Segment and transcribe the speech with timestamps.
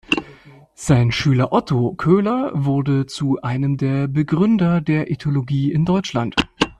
[0.73, 6.33] Sein Schüler Otto Koehler wurde zu einem der Begründer der Ethologie in Deutschland.